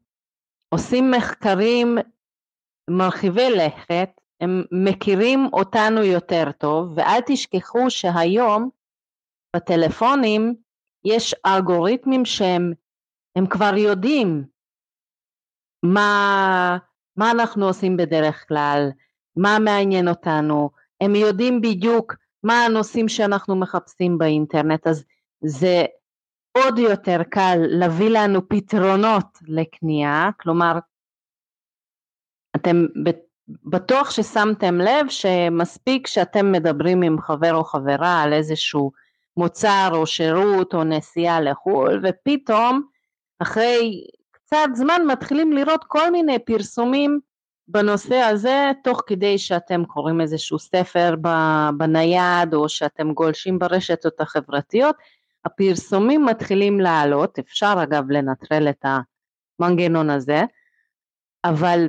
עושים 0.74 1.10
מחקרים 1.10 1.98
מרחיבי 2.90 3.50
לכת, 3.50 4.10
הם 4.40 4.64
מכירים 4.70 5.48
אותנו 5.52 6.02
יותר 6.02 6.52
טוב, 6.58 6.92
ואל 6.96 7.20
תשכחו 7.26 7.78
שהיום 7.88 8.70
בטלפונים 9.56 10.54
יש 11.04 11.34
אלגוריתמים 11.46 12.24
שהם 12.24 12.72
הם 13.36 13.46
כבר 13.46 13.76
יודעים 13.76 14.44
מה, 15.82 16.78
מה 17.16 17.30
אנחנו 17.30 17.66
עושים 17.66 17.96
בדרך 17.96 18.44
כלל, 18.48 18.88
מה 19.36 19.58
מעניין 19.64 20.08
אותנו, 20.08 20.70
הם 21.00 21.14
יודעים 21.14 21.60
בדיוק 21.60 22.14
מה 22.42 22.64
הנושאים 22.64 23.08
שאנחנו 23.08 23.56
מחפשים 23.56 24.18
באינטרנט, 24.18 24.86
אז 24.86 25.04
זה 25.40 25.84
עוד 26.52 26.78
יותר 26.78 27.22
קל 27.30 27.56
להביא 27.58 28.10
לנו 28.10 28.48
פתרונות 28.48 29.38
לקנייה, 29.48 30.30
כלומר 30.40 30.78
אתם 32.56 32.86
בטוח 33.48 34.10
ששמתם 34.10 34.80
לב 34.80 35.08
שמספיק 35.08 36.06
שאתם 36.06 36.52
מדברים 36.52 37.02
עם 37.02 37.20
חבר 37.20 37.54
או 37.54 37.64
חברה 37.64 38.22
על 38.22 38.32
איזשהו 38.32 38.92
מוצר 39.36 39.88
או 39.92 40.06
שירות 40.06 40.74
או 40.74 40.84
נסיעה 40.84 41.40
לחו"ל 41.40 42.02
ופתאום 42.04 42.82
אחרי 43.38 44.04
קצת 44.30 44.68
זמן 44.74 45.02
מתחילים 45.06 45.52
לראות 45.52 45.84
כל 45.84 46.10
מיני 46.10 46.38
פרסומים 46.38 47.20
בנושא 47.68 48.16
הזה 48.16 48.70
תוך 48.84 49.02
כדי 49.06 49.38
שאתם 49.38 49.84
קוראים 49.84 50.20
איזשהו 50.20 50.58
ספר 50.58 51.14
בנייד 51.76 52.54
או 52.54 52.68
שאתם 52.68 53.12
גולשים 53.12 53.58
ברשתות 53.58 54.20
החברתיות 54.20 54.96
הפרסומים 55.46 56.24
מתחילים 56.24 56.80
לעלות, 56.80 57.38
אפשר 57.38 57.74
אגב 57.82 58.10
לנטרל 58.10 58.68
את 58.68 58.84
המנגנון 59.60 60.10
הזה, 60.10 60.42
אבל 61.44 61.88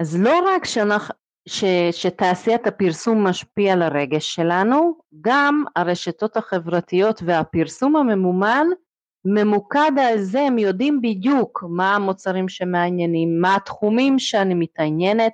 אז 0.00 0.20
לא 0.20 0.38
רק 0.46 0.64
שאנחנו, 0.64 1.14
ש, 1.48 1.64
שתעשיית 1.92 2.66
הפרסום 2.66 3.26
משפיע 3.26 3.72
על 3.72 3.82
הרגש 3.82 4.34
שלנו, 4.34 4.98
גם 5.20 5.64
הרשתות 5.76 6.36
החברתיות 6.36 7.22
והפרסום 7.24 7.96
הממומן 7.96 8.66
ממוקד 9.24 9.92
על 9.98 10.18
זה, 10.18 10.40
הם 10.40 10.58
יודעים 10.58 11.00
בדיוק 11.02 11.64
מה 11.68 11.94
המוצרים 11.94 12.48
שמעניינים, 12.48 13.40
מה 13.40 13.56
התחומים 13.56 14.18
שאני 14.18 14.54
מתעניינת, 14.54 15.32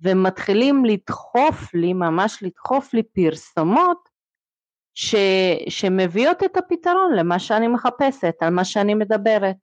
ומתחילים 0.00 0.84
לדחוף 0.84 1.74
לי, 1.74 1.92
ממש 1.92 2.42
לדחוף 2.42 2.94
לי 2.94 3.02
פרסומות 3.02 4.11
ש, 4.94 5.14
שמביאות 5.68 6.42
את 6.42 6.56
הפתרון 6.56 7.12
למה 7.16 7.38
שאני 7.38 7.68
מחפשת, 7.68 8.34
על 8.40 8.50
מה 8.50 8.64
שאני 8.64 8.94
מדברת. 8.94 9.56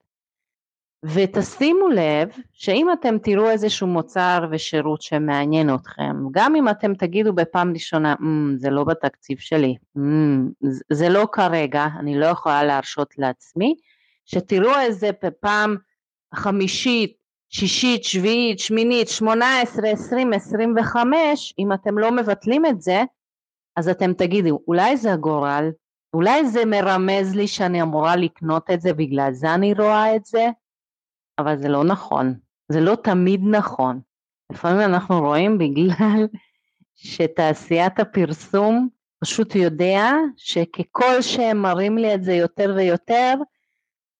ותשימו 1.04 1.88
לב 1.88 2.28
שאם 2.52 2.92
אתם 2.92 3.18
תראו 3.18 3.50
איזשהו 3.50 3.86
מוצר 3.86 4.46
ושירות 4.50 5.02
שמעניין 5.02 5.74
אתכם, 5.74 6.16
גם 6.30 6.56
אם 6.56 6.68
אתם 6.68 6.94
תגידו 6.94 7.32
בפעם 7.32 7.72
ראשונה, 7.72 8.14
mm, 8.14 8.24
זה 8.56 8.70
לא 8.70 8.84
בתקציב 8.84 9.38
שלי, 9.38 9.74
mm, 9.96 10.00
זה 10.90 11.08
לא 11.08 11.26
כרגע, 11.32 11.86
אני 11.98 12.18
לא 12.18 12.26
יכולה 12.26 12.64
להרשות 12.64 13.18
לעצמי, 13.18 13.74
שתראו 14.26 14.78
איזה 14.78 15.10
פעם 15.40 15.76
חמישית, 16.34 17.16
שישית, 17.48 18.04
שביעית, 18.04 18.58
שמינית, 18.58 19.08
שמונה 19.08 19.60
עשרה, 19.60 19.90
עשרים, 19.90 20.32
עשרים 20.32 20.74
וחמש, 20.80 21.54
אם 21.58 21.72
אתם 21.72 21.98
לא 21.98 22.10
מבטלים 22.10 22.66
את 22.66 22.80
זה, 22.80 23.02
אז 23.76 23.88
אתם 23.88 24.12
תגידו, 24.12 24.60
אולי 24.68 24.96
זה 24.96 25.12
הגורל, 25.12 25.70
אולי 26.14 26.46
זה 26.46 26.64
מרמז 26.64 27.34
לי 27.34 27.48
שאני 27.48 27.82
אמורה 27.82 28.16
לקנות 28.16 28.70
את 28.70 28.80
זה, 28.80 28.92
בגלל 28.92 29.32
זה 29.32 29.54
אני 29.54 29.74
רואה 29.74 30.16
את 30.16 30.24
זה, 30.24 30.48
אבל 31.38 31.58
זה 31.58 31.68
לא 31.68 31.84
נכון, 31.84 32.34
זה 32.72 32.80
לא 32.80 32.94
תמיד 32.94 33.40
נכון. 33.44 34.00
לפעמים 34.52 34.80
אנחנו 34.80 35.20
רואים 35.20 35.58
בגלל 35.58 36.26
שתעשיית 36.94 38.00
הפרסום 38.00 38.88
פשוט 39.24 39.54
יודע 39.54 40.10
שככל 40.36 41.22
שהם 41.22 41.62
מראים 41.62 41.98
לי 41.98 42.14
את 42.14 42.24
זה 42.24 42.32
יותר 42.32 42.74
ויותר, 42.76 43.34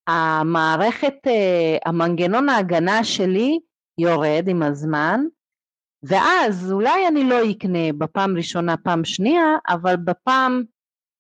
המערכת, 0.07 1.15
אה, 1.27 1.77
המנגנון 1.87 2.49
ההגנה 2.49 3.05
שלי 3.05 3.59
יורד 3.99 4.45
עם 4.49 4.63
הזמן, 4.63 5.21
ואז 6.03 6.73
אולי 6.73 7.09
אני 7.09 7.25
לא 7.25 7.51
אקנה 7.51 7.93
בפעם 7.99 8.37
ראשונה, 8.37 8.77
פעם 8.77 9.05
שנייה, 9.05 9.57
אבל 9.69 9.97
בפעם 9.97 10.63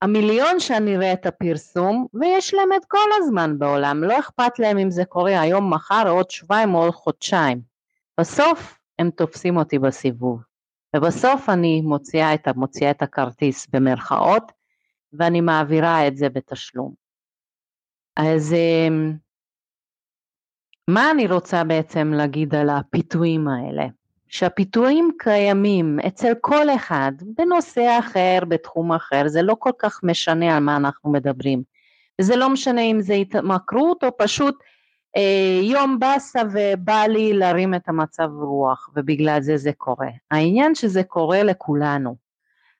המיליון 0.02 0.60
שאני 0.60 0.96
אראה 0.96 1.12
את 1.12 1.26
הפרסום, 1.26 2.06
ויש 2.14 2.54
להם 2.54 2.72
את 2.76 2.84
כל 2.84 3.08
הזמן 3.18 3.58
בעולם, 3.58 4.04
לא 4.04 4.18
אכפת 4.18 4.58
להם 4.58 4.78
אם 4.78 4.90
זה 4.90 5.04
קורה 5.04 5.40
היום, 5.40 5.74
מחר, 5.74 6.08
עוד 6.08 6.30
שבועיים 6.30 6.74
או 6.74 6.82
עוד 6.82 6.94
חודשיים. 6.94 7.60
בסוף 8.20 8.78
הם 8.98 9.10
תופסים 9.10 9.56
אותי 9.56 9.78
בסיבוב, 9.78 10.42
ובסוף 10.96 11.48
אני 11.48 11.80
מוציאה 11.80 12.34
את, 12.34 12.48
מוציאה 12.56 12.90
את 12.90 13.02
הכרטיס 13.02 13.66
במרכאות, 13.66 14.52
ואני 15.12 15.40
מעבירה 15.40 16.06
את 16.06 16.16
זה 16.16 16.28
בתשלום. 16.28 16.94
אז 18.16 18.52
אמ, 18.52 19.12
מה 20.88 21.10
אני 21.10 21.26
רוצה 21.26 21.64
בעצם 21.64 22.12
להגיד 22.12 22.54
על 22.54 22.70
הפיתויים 22.70 23.48
האלה? 23.48 23.99
שהפיתויים 24.30 25.10
קיימים 25.18 26.00
אצל 26.06 26.32
כל 26.40 26.70
אחד 26.70 27.12
בנושא 27.38 27.98
אחר, 27.98 28.38
בתחום 28.48 28.92
אחר, 28.92 29.28
זה 29.28 29.42
לא 29.42 29.56
כל 29.58 29.70
כך 29.78 30.00
משנה 30.02 30.56
על 30.56 30.62
מה 30.62 30.76
אנחנו 30.76 31.12
מדברים. 31.12 31.62
וזה 32.20 32.36
לא 32.36 32.50
משנה 32.50 32.80
אם 32.80 33.00
זה 33.00 33.14
התמכרות 33.14 34.04
או 34.04 34.16
פשוט 34.18 34.54
אה, 35.16 35.60
יום 35.62 35.98
באסה 35.98 36.40
ובא 36.52 37.04
לי 37.08 37.32
להרים 37.32 37.74
את 37.74 37.88
המצב 37.88 38.28
רוח 38.40 38.90
ובגלל 38.96 39.40
זה 39.40 39.56
זה 39.56 39.70
קורה. 39.78 40.08
העניין 40.30 40.74
שזה 40.74 41.02
קורה 41.02 41.42
לכולנו. 41.42 42.16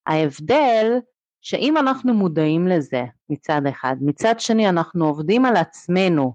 ההבדל 0.06 0.98
שאם 1.40 1.76
אנחנו 1.76 2.14
מודעים 2.14 2.68
לזה 2.68 3.04
מצד 3.30 3.60
אחד, 3.68 3.96
מצד 4.00 4.40
שני 4.40 4.68
אנחנו 4.68 5.06
עובדים 5.06 5.44
על 5.44 5.56
עצמנו, 5.56 6.34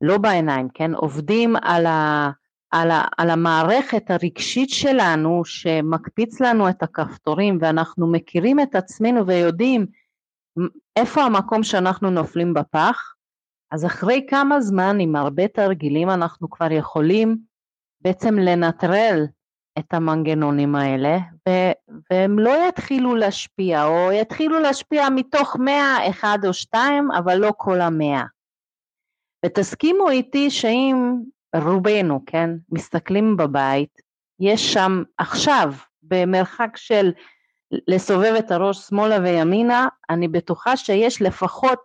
לא 0.00 0.18
בעיניים, 0.18 0.68
כן, 0.74 0.94
עובדים 0.94 1.56
על 1.56 1.86
ה... 1.86 2.30
על, 2.72 2.90
ה, 2.90 3.04
על 3.18 3.30
המערכת 3.30 4.10
הרגשית 4.10 4.70
שלנו 4.70 5.44
שמקפיץ 5.44 6.40
לנו 6.40 6.68
את 6.68 6.82
הכפתורים 6.82 7.58
ואנחנו 7.60 8.12
מכירים 8.12 8.60
את 8.60 8.74
עצמנו 8.74 9.26
ויודעים 9.26 9.86
איפה 10.96 11.22
המקום 11.22 11.62
שאנחנו 11.62 12.10
נופלים 12.10 12.54
בפח, 12.54 13.14
אז 13.70 13.86
אחרי 13.86 14.26
כמה 14.30 14.60
זמן 14.60 14.96
עם 15.00 15.16
הרבה 15.16 15.48
תרגילים 15.48 16.10
אנחנו 16.10 16.50
כבר 16.50 16.72
יכולים 16.72 17.38
בעצם 18.00 18.38
לנטרל 18.38 19.26
את 19.78 19.94
המנגנונים 19.94 20.74
האלה 20.74 21.18
ו- 21.48 21.72
והם 22.10 22.38
לא 22.38 22.68
יתחילו 22.68 23.14
להשפיע 23.14 23.84
או 23.84 24.12
יתחילו 24.12 24.60
להשפיע 24.60 25.08
מתוך 25.14 25.56
מאה 25.56 26.10
אחד 26.10 26.38
או 26.46 26.52
שתיים 26.52 27.10
אבל 27.10 27.36
לא 27.36 27.52
כל 27.56 27.80
המאה. 27.80 28.24
ותסכימו 29.46 30.10
איתי 30.10 30.50
שאם 30.50 30.96
רובנו, 31.56 32.20
כן, 32.26 32.50
מסתכלים 32.72 33.36
בבית, 33.36 34.02
יש 34.40 34.72
שם 34.72 35.02
עכשיו, 35.18 35.72
במרחק 36.02 36.76
של 36.76 37.12
לסובב 37.88 38.34
את 38.38 38.50
הראש 38.50 38.78
שמאלה 38.78 39.18
וימינה, 39.22 39.88
אני 40.10 40.28
בטוחה 40.28 40.76
שיש 40.76 41.22
לפחות 41.22 41.78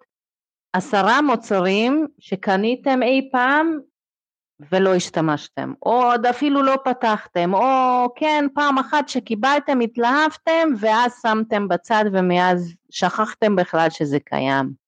עשרה 0.73 1.21
מוצרים 1.21 2.07
שקניתם 2.19 3.03
אי 3.03 3.29
פעם 3.31 3.79
ולא 4.71 4.95
השתמשתם, 4.95 5.73
או 5.85 6.03
עוד 6.03 6.25
אפילו 6.25 6.63
לא 6.63 6.75
פתחתם, 6.85 7.53
או 7.53 8.07
כן 8.15 8.45
פעם 8.55 8.77
אחת 8.77 9.09
שקיבלתם 9.09 9.79
התלהבתם 9.79 10.69
ואז 10.79 11.19
שמתם 11.21 11.67
בצד 11.67 12.05
ומאז 12.13 12.73
שכחתם 12.89 13.55
בכלל 13.55 13.89
שזה 13.89 14.19
קיים. 14.19 14.86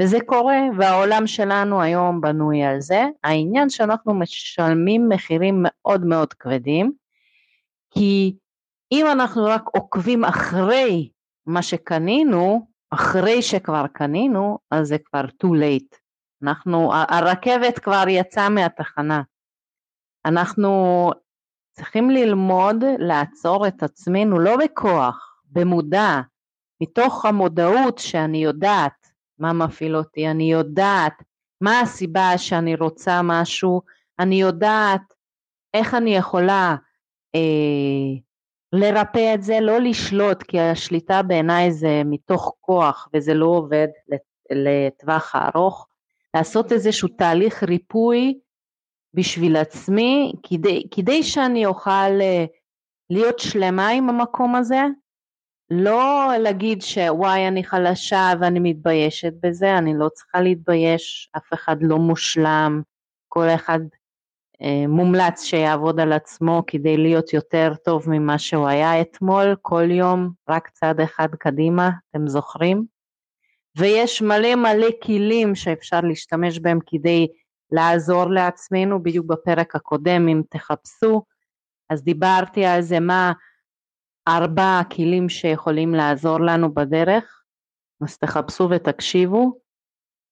וזה 0.00 0.18
קורה 0.26 0.58
והעולם 0.78 1.26
שלנו 1.26 1.82
היום 1.82 2.20
בנוי 2.20 2.62
על 2.62 2.80
זה, 2.80 3.04
העניין 3.24 3.70
שאנחנו 3.70 4.14
משלמים 4.14 5.08
מחירים 5.08 5.54
מאוד 5.58 6.04
מאוד 6.04 6.34
כבדים 6.34 6.92
כי 7.90 8.36
אם 8.92 9.06
אנחנו 9.12 9.44
רק 9.44 9.62
עוקבים 9.66 10.24
אחרי 10.24 11.08
מה 11.46 11.62
שקנינו, 11.62 12.66
אחרי 12.90 13.42
שכבר 13.42 13.86
קנינו, 13.86 14.58
אז 14.70 14.88
זה 14.88 14.96
כבר 14.98 15.24
too 15.24 15.48
late. 15.48 15.96
אנחנו, 16.42 16.92
הרכבת 16.94 17.78
כבר 17.78 18.04
יצאה 18.08 18.48
מהתחנה. 18.48 19.22
אנחנו 20.26 21.10
צריכים 21.72 22.10
ללמוד 22.10 22.84
לעצור 22.98 23.66
את 23.66 23.82
עצמנו 23.82 24.38
לא 24.38 24.56
בכוח, 24.64 25.42
במודע, 25.44 26.20
מתוך 26.82 27.24
המודעות 27.24 27.98
שאני 27.98 28.38
יודעת 28.38 29.05
מה 29.38 29.52
מפעיל 29.52 29.96
אותי, 29.96 30.28
אני 30.28 30.52
יודעת. 30.52 31.22
מה 31.60 31.80
הסיבה 31.80 32.38
שאני 32.38 32.74
רוצה 32.74 33.20
משהו, 33.24 33.82
אני 34.18 34.40
יודעת 34.40 35.14
איך 35.74 35.94
אני 35.94 36.16
יכולה 36.16 36.76
אה, 37.34 38.20
לרפא 38.72 39.34
את 39.34 39.42
זה, 39.42 39.58
לא 39.60 39.80
לשלוט, 39.80 40.42
כי 40.42 40.60
השליטה 40.60 41.22
בעיניי 41.22 41.72
זה 41.72 42.02
מתוך 42.04 42.54
כוח 42.60 43.08
וזה 43.14 43.34
לא 43.34 43.46
עובד 43.46 43.88
לטווח 44.50 45.34
הארוך, 45.34 45.86
לעשות 46.34 46.72
איזשהו 46.72 47.08
תהליך 47.08 47.62
ריפוי 47.62 48.38
בשביל 49.14 49.56
עצמי, 49.56 50.32
כדי, 50.42 50.86
כדי 50.90 51.22
שאני 51.22 51.66
אוכל 51.66 52.20
אה, 52.20 52.44
להיות 53.10 53.38
שלמה 53.38 53.88
עם 53.88 54.08
המקום 54.08 54.54
הזה, 54.54 54.80
לא 55.70 56.32
להגיד 56.38 56.82
שוואי 56.82 57.48
אני 57.48 57.64
חלשה 57.64 58.32
ואני 58.40 58.60
מתביישת 58.60 59.32
בזה, 59.42 59.78
אני 59.78 59.98
לא 59.98 60.08
צריכה 60.08 60.40
להתבייש, 60.40 61.30
אף 61.36 61.52
אחד 61.54 61.76
לא 61.80 61.98
מושלם, 61.98 62.82
כל 63.28 63.48
אחד 63.54 63.80
אה, 64.62 64.86
מומלץ 64.88 65.44
שיעבוד 65.44 66.00
על 66.00 66.12
עצמו 66.12 66.62
כדי 66.66 66.96
להיות 66.96 67.32
יותר 67.32 67.72
טוב 67.84 68.10
ממה 68.10 68.38
שהוא 68.38 68.68
היה 68.68 69.00
אתמול, 69.00 69.56
כל 69.62 69.90
יום 69.90 70.30
רק 70.48 70.68
צעד 70.68 71.00
אחד 71.00 71.28
קדימה, 71.34 71.90
אתם 72.10 72.28
זוכרים? 72.28 72.84
ויש 73.78 74.22
מלא 74.22 74.54
מלא 74.54 74.86
כלים 75.02 75.54
שאפשר 75.54 76.00
להשתמש 76.00 76.58
בהם 76.58 76.78
כדי 76.86 77.26
לעזור 77.72 78.24
לעצמנו, 78.24 79.02
בדיוק 79.02 79.26
בפרק 79.26 79.76
הקודם 79.76 80.28
אם 80.28 80.42
תחפשו, 80.50 81.22
אז 81.90 82.02
דיברתי 82.02 82.64
על 82.64 82.82
זה 82.82 83.00
מה 83.00 83.32
ארבע 84.28 84.80
כלים 84.96 85.28
שיכולים 85.28 85.94
לעזור 85.94 86.40
לנו 86.40 86.74
בדרך, 86.74 87.44
אז 88.04 88.18
תחפשו 88.18 88.68
ותקשיבו, 88.70 89.60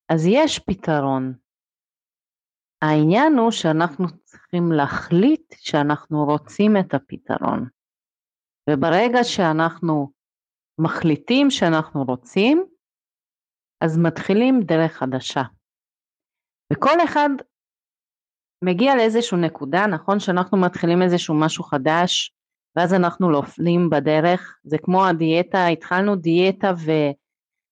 אז 0.08 0.26
יש 0.26 0.58
פתרון. 0.58 1.34
העניין 2.82 3.38
הוא 3.38 3.50
שאנחנו 3.50 4.06
צריכים 4.24 4.72
להחליט 4.72 5.54
שאנחנו 5.58 6.24
רוצים 6.24 6.76
את 6.80 6.94
הפתרון. 6.94 7.68
וברגע 8.70 9.24
שאנחנו 9.24 10.10
מחליטים 10.78 11.50
שאנחנו 11.50 12.04
רוצים, 12.04 12.66
אז 13.80 13.98
מתחילים 13.98 14.60
דרך 14.62 14.92
חדשה. 14.92 15.42
וכל 16.72 17.04
אחד 17.04 17.28
מגיע 18.64 18.96
לאיזושהי 18.96 19.38
נקודה, 19.40 19.86
נכון 19.86 20.20
שאנחנו 20.20 20.58
מתחילים 20.60 21.02
איזשהו 21.02 21.34
משהו 21.40 21.64
חדש, 21.64 22.33
ואז 22.76 22.94
אנחנו 22.94 23.30
נופלים 23.30 23.90
בדרך, 23.90 24.56
זה 24.64 24.78
כמו 24.78 25.06
הדיאטה, 25.06 25.66
התחלנו 25.66 26.16
דיאטה 26.16 26.72
ו... 26.76 26.92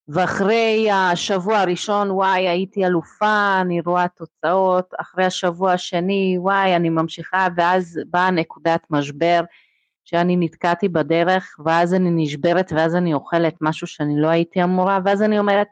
ואחרי 0.08 0.90
השבוע 0.90 1.58
הראשון 1.58 2.10
וואי 2.10 2.48
הייתי 2.48 2.86
אלופה, 2.86 3.60
אני 3.60 3.80
רואה 3.80 4.08
תוצאות, 4.08 4.94
אחרי 5.00 5.24
השבוע 5.24 5.72
השני 5.72 6.36
וואי 6.38 6.76
אני 6.76 6.88
ממשיכה 6.88 7.48
ואז 7.56 8.00
באה 8.10 8.30
נקודת 8.30 8.80
משבר 8.90 9.40
שאני 10.04 10.36
נתקעתי 10.36 10.88
בדרך 10.88 11.56
ואז 11.64 11.94
אני 11.94 12.10
נשברת 12.24 12.72
ואז 12.76 12.96
אני 12.96 13.14
אוכלת 13.14 13.54
משהו 13.60 13.86
שאני 13.86 14.20
לא 14.20 14.28
הייתי 14.28 14.64
אמורה 14.64 14.98
ואז 15.04 15.22
אני 15.22 15.38
אומרת 15.38 15.68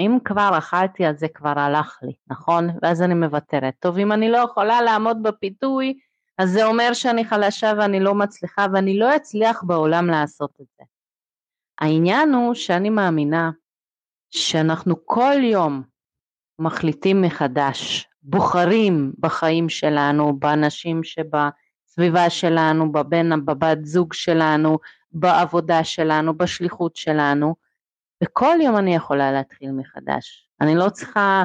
אם 0.00 0.18
כבר 0.24 0.50
אכלתי 0.58 1.06
אז 1.06 1.18
זה 1.18 1.28
כבר 1.28 1.58
הלך 1.58 1.98
לי, 2.02 2.12
נכון? 2.30 2.68
ואז 2.82 3.02
אני 3.02 3.14
מוותרת. 3.14 3.74
טוב 3.80 3.98
אם 3.98 4.12
אני 4.12 4.30
לא 4.30 4.38
יכולה 4.38 4.82
לעמוד 4.82 5.22
בפיתוי 5.22 5.98
אז 6.38 6.50
זה 6.50 6.64
אומר 6.64 6.92
שאני 6.92 7.24
חלשה 7.24 7.72
ואני 7.78 8.00
לא 8.00 8.14
מצליחה 8.14 8.66
ואני 8.72 8.98
לא 8.98 9.16
אצליח 9.16 9.62
בעולם 9.62 10.06
לעשות 10.06 10.50
את 10.60 10.66
זה. 10.78 10.84
העניין 11.80 12.34
הוא 12.34 12.54
שאני 12.54 12.90
מאמינה 12.90 13.50
שאנחנו 14.30 15.06
כל 15.06 15.34
יום 15.42 15.82
מחליטים 16.58 17.22
מחדש, 17.22 18.08
בוחרים 18.22 19.12
בחיים 19.18 19.68
שלנו, 19.68 20.38
באנשים 20.38 21.00
שבסביבה 21.04 22.30
שלנו, 22.30 22.92
בבן, 22.92 23.44
בבת 23.46 23.84
זוג 23.84 24.12
שלנו, 24.12 24.78
בעבודה 25.12 25.84
שלנו, 25.84 26.36
בשליחות 26.36 26.96
שלנו, 26.96 27.54
וכל 28.24 28.56
יום 28.62 28.76
אני 28.76 28.94
יכולה 28.94 29.32
להתחיל 29.32 29.72
מחדש. 29.72 30.48
אני 30.60 30.74
לא 30.74 30.88
צריכה 30.88 31.44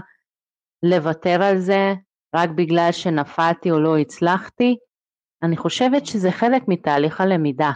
לוותר 0.84 1.44
על 1.44 1.60
זה 1.60 1.94
רק 2.36 2.50
בגלל 2.50 2.90
שנפלתי 2.92 3.72
או 3.72 3.80
לא 3.80 3.98
הצלחתי, 3.98 4.78
אני 5.44 5.58
חושבת 5.58 6.06
שזה 6.06 6.32
חלק 6.32 6.64
מתהליך 6.68 7.22
הלמידה. 7.22 7.72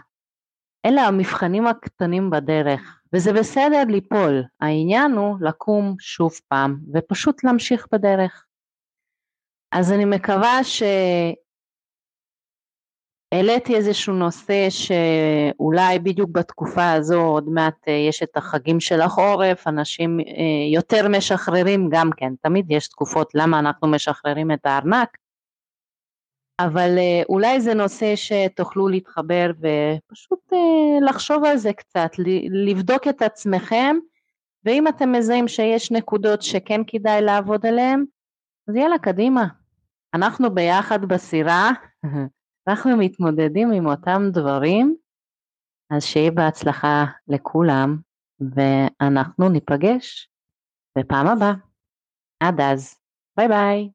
אלה 0.85 1.01
המבחנים 1.01 1.67
הקטנים 1.67 2.29
בדרך, 2.29 3.01
וזה 3.13 3.33
בסדר 3.33 3.83
ליפול, 3.89 4.43
העניין 4.61 5.11
הוא 5.11 5.37
לקום 5.41 5.95
שוב 5.99 6.31
פעם 6.47 6.79
ופשוט 6.93 7.43
להמשיך 7.43 7.87
בדרך. 7.91 8.45
אז 9.71 9.91
אני 9.91 10.05
מקווה 10.05 10.63
שהעליתי 13.35 13.75
איזשהו 13.75 14.13
נושא 14.13 14.67
שאולי 14.69 15.99
בדיוק 15.99 16.29
בתקופה 16.29 16.91
הזו 16.91 17.21
עוד 17.21 17.49
מעט 17.49 17.87
אה, 17.87 17.93
יש 17.93 18.23
את 18.23 18.37
החגים 18.37 18.79
של 18.79 19.01
החורף, 19.01 19.67
אנשים 19.67 20.19
אה, 20.19 20.25
יותר 20.73 21.07
משחררים 21.07 21.89
גם 21.91 22.09
כן, 22.17 22.33
תמיד 22.41 22.71
יש 22.71 22.87
תקופות 22.87 23.35
למה 23.35 23.59
אנחנו 23.59 23.87
משחררים 23.87 24.51
את 24.51 24.65
הארנק, 24.65 25.17
אבל 26.59 26.97
אה, 26.97 27.23
אולי 27.29 27.61
זה 27.61 27.73
נושא 27.73 28.15
שתוכלו 28.15 28.87
להתחבר 28.87 29.51
ופשוט 29.59 30.53
לחשוב 31.01 31.45
על 31.45 31.57
זה 31.57 31.73
קצת, 31.73 32.11
לבדוק 32.65 33.07
את 33.07 33.21
עצמכם 33.21 33.95
ואם 34.65 34.87
אתם 34.87 35.11
מזהים 35.11 35.47
שיש 35.47 35.91
נקודות 35.91 36.41
שכן 36.41 36.81
כדאי 36.87 37.21
לעבוד 37.21 37.65
עליהן 37.65 38.05
אז 38.67 38.75
יאללה 38.75 38.97
קדימה, 38.97 39.45
אנחנו 40.13 40.55
ביחד 40.55 41.05
בסירה, 41.05 41.71
אנחנו 42.67 42.97
מתמודדים 42.97 43.71
עם 43.71 43.85
אותם 43.85 44.21
דברים 44.31 44.95
אז 45.89 46.03
שיהיה 46.03 46.31
בהצלחה 46.31 47.05
לכולם 47.27 47.97
ואנחנו 48.39 49.49
ניפגש 49.49 50.29
בפעם 50.97 51.27
הבאה. 51.27 51.53
עד 52.43 52.61
אז, 52.61 52.99
ביי 53.37 53.47
ביי. 53.47 53.89